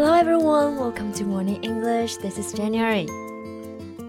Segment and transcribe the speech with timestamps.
[0.00, 2.18] Hello everyone, welcome to Morning English.
[2.18, 3.08] This is January.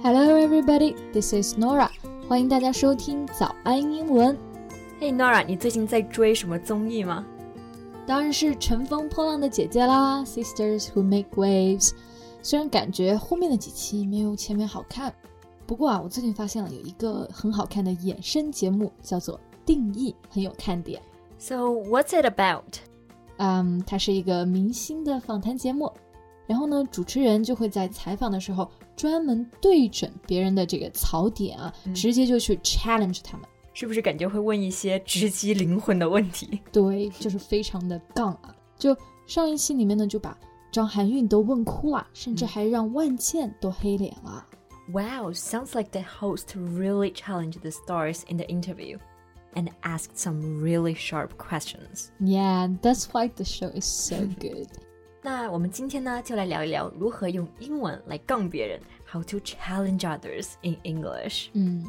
[0.04, 1.90] Hello everybody, this is Norah.
[2.28, 4.38] 欢迎大家收听早安英文。
[5.00, 7.26] Hey Norah，你最近在追什么综艺吗？
[8.06, 11.90] 当然是《乘风破浪的姐姐》啦，《Sisters Who Make Waves》。
[12.44, 15.12] 虽然感觉后面的几期没有前面好看，
[15.66, 19.36] 不过啊，我最近发现了有一个很好看的衍生节目，叫做
[19.66, 21.02] 《定义》，很有看点。
[21.40, 22.78] So what's it about?
[23.40, 25.92] 嗯，它是一个明星的访谈节目，
[26.46, 36.60] 然后呢，主持人就会在采访的时候专门对准别人的这个槽点啊，直接就去 challenge 他们，是不是感觉会问一些直击灵魂的问题？
[36.72, 38.54] 对，就是非常的杠啊。
[38.78, 40.38] 就上一期里面呢，就把
[40.72, 44.46] 张含韵都问哭了，甚至还让万茜都黑脸了。
[44.92, 48.98] Wow, sounds like the host really challenged the stars in the interview
[49.55, 52.11] and asked some really sharp questions.
[52.21, 54.69] Yeah, that's why the show is so good.
[55.23, 58.81] 那我们今天呢，就来聊一聊如何用英文来杠别人，
[59.11, 61.49] How to challenge others in English。
[61.55, 61.85] 嗯。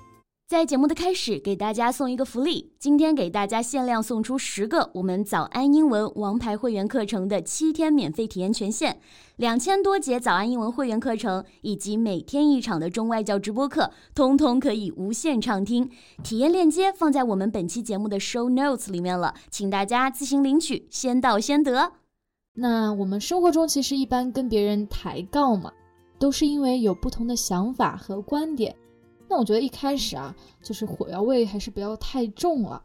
[0.50, 2.72] 在节目的开始，给大家送一个福利。
[2.76, 8.98] 今天给大家限量送出十个我们早安英文王牌会员课程的七天免费体验权限，
[9.36, 15.88] 两千多节早安英文会员课程以及每天一场的中外教直播课，通通可以无限畅听。
[16.24, 21.92] 体验链接放在我们本期节目的 show notes 里面了，请大家自行领取，先到先得。
[22.54, 25.70] 那我们生活中其实一般跟别人抬杠嘛，
[26.18, 28.74] 都是因为有不同的想法和观点。
[29.29, 32.83] 那我觉得一开始啊，就是火药味还是不要太重了。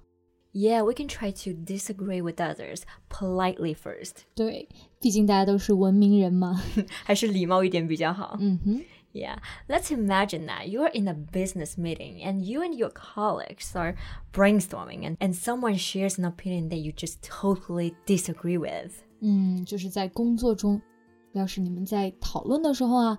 [0.53, 4.23] Yeah, we can try to disagree with others politely first.
[4.35, 6.61] 对，毕竟大家都是文明人嘛，
[7.05, 8.37] 还是礼貌一点比较好。
[8.41, 8.83] 嗯哼。
[9.13, 13.97] Yeah, let's imagine that you're in a business meeting and you and your colleagues are
[14.33, 18.93] brainstorming and, and someone shares an opinion that you just totally disagree with.
[19.21, 20.81] 嗯，就是在工作中，
[21.33, 23.19] 要是你们在讨论的时候啊，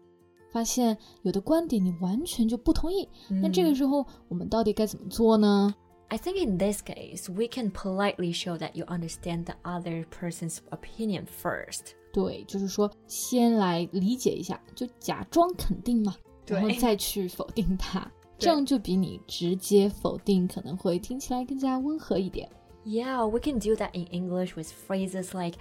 [0.55, 5.73] 发现有的观点你完全就不同意，那这个时候我们到底该怎么做呢？
[6.09, 11.23] I think in this case, we can politely show that you understand the other person's opinion
[11.25, 11.93] first.
[12.11, 16.13] 对，就是说先来理解一下，就假装肯定嘛，
[16.45, 18.05] 然后再去否定它，
[18.37, 22.49] 这样就比你直接否定可能会听起来更加温和一点。
[22.83, 25.57] Yeah, we can do that in English with phrases like,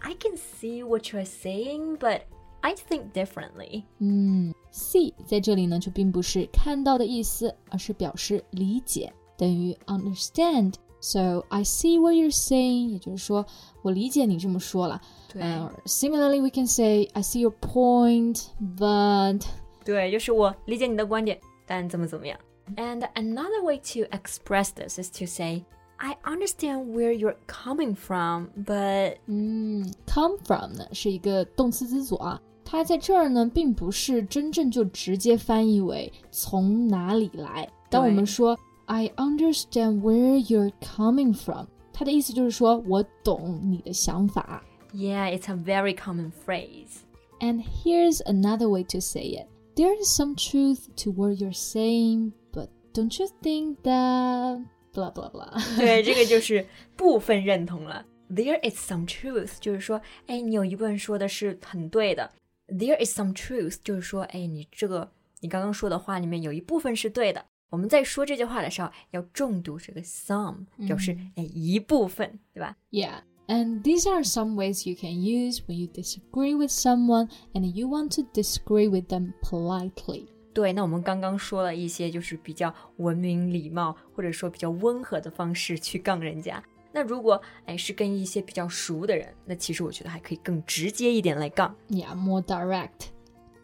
[0.00, 2.22] "I can see what you're saying, but."
[2.66, 3.82] I think differently。
[3.98, 13.44] 嗯，see 在这里呢就并不是看到的意思，而是表示理解，等于 understand。So I see what you're saying，也就是说
[13.82, 15.00] 我理解你这么说了。
[15.32, 15.42] 对。
[15.42, 18.44] Uh, similarly, we can say I see your point,
[18.78, 19.44] but
[19.84, 22.38] 对，就是我理解你的观点，但怎么怎么样。
[22.76, 25.64] And another way to express this is to say.
[25.96, 37.68] I understand where you're coming from, but 嗯，come from 呢是一个动词词组啊， 它在这儿呢并不是真正就直接翻译为从哪里来。
[37.90, 44.62] 当我们说 I understand where you're coming from，它的意思就是说我懂你的想法。
[44.94, 47.00] Yeah, it's a very common phrase.
[47.40, 49.46] And here's another way to say it.
[49.74, 55.30] There is some truth to what you're saying, but don't you think that blah blah
[55.30, 55.78] blah。
[55.78, 56.66] 对，这个就是
[56.96, 58.04] 部分认同了。
[58.30, 62.30] There is some truth，就是说，哎，你有一部分说的是很对的。
[62.67, 67.45] There is some truth，就是说，哎，你这个你刚刚说的话里面有一部分是对的。
[67.69, 73.21] 我们在说这句话的时候要重读这个 some，表示哎一部分，对吧？Yeah。
[73.47, 78.13] And these are some ways you can use when you disagree with someone and you want
[78.15, 80.27] to disagree with them politely.
[80.53, 86.61] 对，那我们刚刚说了一些就是比较文明礼貌，或者说比较温和的方式去杠人家。
[86.96, 91.74] 那如果哎是跟一些比较熟的人，那其实我觉得还可以更直接一点来杠。
[91.88, 93.08] Yeah, more direct.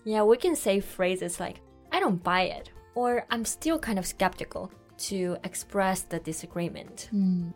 [0.05, 1.61] Yeah, we can say phrases like
[1.91, 4.71] "I don't buy it" or "I'm still kind of skeptical"
[5.09, 7.09] to express the disagreement.
[7.13, 7.53] 嗯，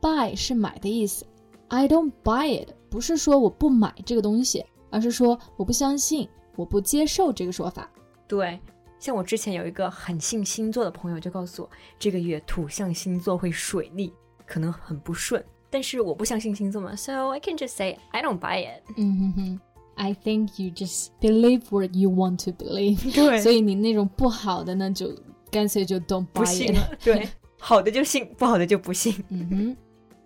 [0.00, 1.26] buy 是买的意思，
[1.68, 7.90] I don't buy it 不是说我不买这个东西，而是说我不相信，我不接受这个说法。
[8.28, 8.60] 对，
[9.00, 14.12] 像我之前有一个很信星座的朋友，就告诉我这个月土象星座会水逆，
[14.46, 15.44] 可能很不顺。
[15.68, 18.82] 但是我不相信星座嘛，so I can just say I don't buy it。
[18.96, 19.60] 嗯哼哼，
[19.94, 23.14] I think you just believe what you want to believe。
[23.14, 25.14] 对，所以你那种不好的呢，就
[25.50, 27.04] 干脆就 don't buy it。
[27.04, 27.28] 对，
[27.58, 29.14] 好的就信，不好的就不信。
[29.28, 29.76] 嗯哼，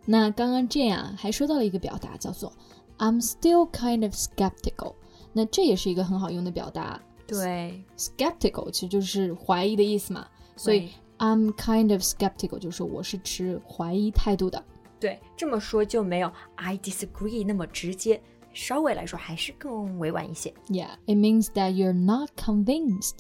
[0.06, 2.50] 那刚刚这样还说到了一个表达，叫做
[2.98, 4.94] I'm still kind of skeptical。
[5.32, 7.00] 那这也是一个很好用的表达。
[7.26, 10.26] 对，skeptical 其实就是怀疑的意思嘛，
[10.56, 14.63] 所以 I'm kind of skeptical 就是我是持怀疑态度的。
[14.99, 18.21] 对，这么说就没有 I disagree 那么直接，
[18.53, 20.53] 稍微来说还是更委婉一些。
[20.69, 23.19] Yeah, it means that you're not convinced.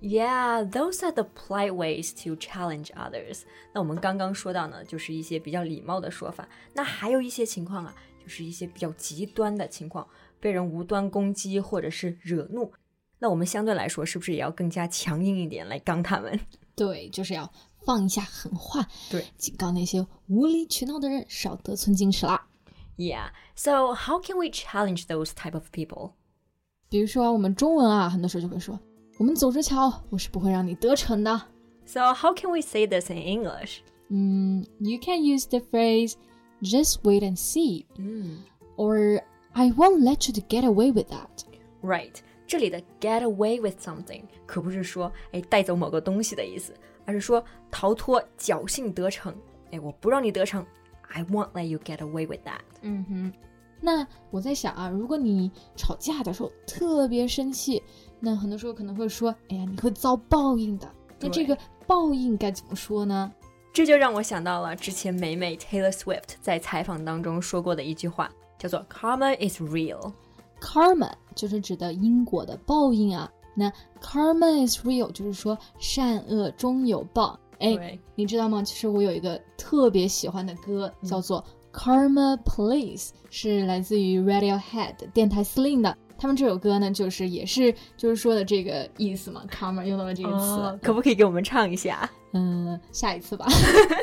[0.00, 3.42] Yeah, those are the polite ways to challenge others.
[3.72, 6.46] 那我们刚刚说到呢，就是一些比较礼貌的说法。
[6.74, 10.06] 那还有一些情况啊，就是一些比较极端的情况，
[10.40, 12.70] 被人无端攻击或者是惹怒。
[13.18, 16.38] 那我们相对来说，是不是也要更加强硬一点来刚他们？
[16.75, 17.51] 对，就是要
[17.85, 22.47] 放一下狠话，对，警告那些无理取闹的人少得寸进尺啦。
[22.97, 23.31] Yeah.
[23.55, 26.11] So how can we challenge those type of people?
[26.89, 28.79] 比如说我们中文啊，很多时候就会说，
[29.17, 31.41] 我们走着瞧，我是不会让你得逞的。
[31.85, 33.79] So how can we say this in English?
[34.09, 36.13] 嗯，You can use the phrase
[36.61, 38.43] "just wait and see" 嗯
[38.75, 39.21] or
[39.53, 41.45] "I won't let you to get away with that."
[41.81, 42.15] ，Right.
[42.46, 46.74] 这里的 get away with something 可不是说哎带走某个东西的意思，
[47.04, 49.34] 而是说逃脱、侥幸得逞。
[49.70, 50.64] 哎，我不让你得逞
[51.08, 52.60] ，I won't let you get away with that。
[52.82, 53.32] 嗯哼，
[53.80, 57.82] 那我在想啊，如果你吵架的时候特别生气，
[58.20, 60.88] 那很多时候可能会说，哎呀，你会遭报应的。
[61.18, 61.56] 那这个
[61.86, 63.32] 报应该怎么说呢？
[63.72, 70.12] 这就让我想到了之前美美 Taylor Swift 在采访当中说过的一句话，叫做 “Karma is real”。
[70.60, 73.30] Karma 就是指的因果的报应啊。
[73.54, 77.38] 那 Karma is real 就是说善恶终有报。
[77.60, 78.62] 哎，你知道吗？
[78.62, 81.42] 其实我有一个特别喜欢的歌，叫做
[81.78, 85.96] 《Karma Police》，是来自于 Radiohead 电台司令的。
[86.18, 90.44] 他们这首歌呢，就是也是就是说的这个意思嘛，karma 用到了这个词。
[90.44, 92.08] 哦可不可以给我们唱一下？
[92.32, 93.46] 嗯，下一次吧。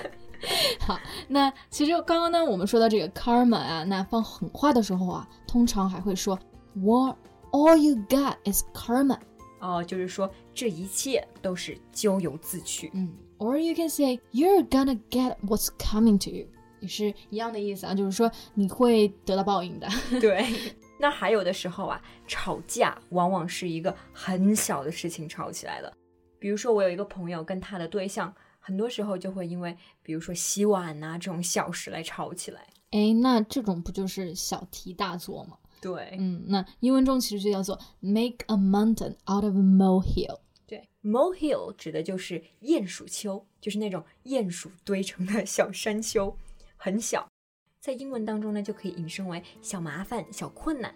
[0.80, 6.38] 好，那其实刚刚呢，我们说到这个 karma 啊，那放狠话的时候啊，通常还会说
[6.74, 7.18] What
[7.52, 9.20] all you got is karma。
[9.60, 12.90] 哦，就是说这一切都是咎由自取。
[12.94, 16.48] 嗯，or you can say you're gonna get what's coming to you，
[16.80, 19.88] 也是一样的意思啊，就是说你会得到报应的。
[20.20, 25.94] 对，那还有的时候啊，吵架往往是一个很小的事情吵起来了。
[26.40, 32.66] 比如说，我有一个朋友跟他的对象，很多时候就会因为，比如说洗碗呐、这种小事来吵起来。
[32.90, 35.56] 哎，那这种不就是小题大做吗？
[35.82, 40.40] 对，嗯，那英文中其实就叫做 make a mountain out of a molehill。
[40.68, 46.38] 对，molehill 指的就是鼹鼠丘，就是那种鼹鼠堆成的小山丘，
[46.78, 47.28] 很小，
[47.80, 50.94] 在英文当中呢就可以引申为小麻烦、小困难。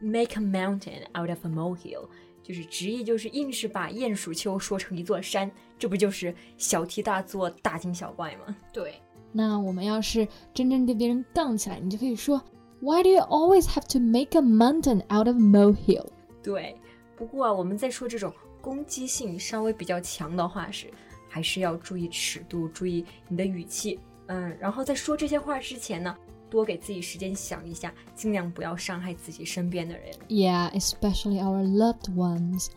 [0.00, 2.08] Make a mountain out of a molehill，
[2.40, 8.56] 就是直译就是硬是把鼹鼠丘说成一座山，这不就是小题大做、大惊小怪吗？
[8.72, 9.02] 对，
[9.32, 12.40] 那我们要是真正跟别人杠起来，你就可以说
[12.81, 16.07] Why do you always have to make a mountain out of a molehill？
[16.41, 16.75] 对，
[17.15, 20.91] 不过啊，我们在说这种攻击性稍微比较强的话时，
[21.29, 23.99] 还是要注意尺度，注意你的语气。
[24.27, 26.15] 嗯，然后在说这些话之前呢，
[26.49, 30.13] 多给自己时间想一下，尽量不要伤害自己身边的人。
[30.27, 32.67] Yeah, especially our loved ones.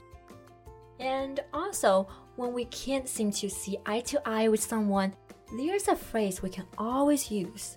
[0.99, 2.06] And also,
[2.37, 5.12] when we can't seem to see eye to eye with someone,
[5.50, 7.75] there's a phrase we can always use,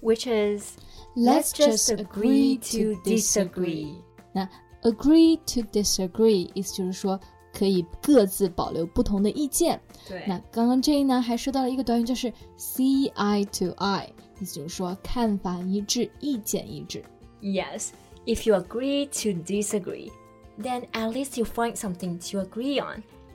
[0.00, 0.76] which is
[1.16, 3.94] Let's just agree to disagree.
[4.32, 4.48] 那
[4.82, 7.18] agree to disagree 意思就是说
[7.52, 9.80] 可以各自保留不同的意见。
[10.08, 14.08] 对那刚刚这一呢还说到了一个短语，就是 see eye to eye，
[14.40, 17.04] 意思就是说看法一致，意见一致。
[17.42, 17.88] Yes,
[18.26, 20.10] if you agree to disagree,
[20.58, 23.02] then at least you find something to agree on.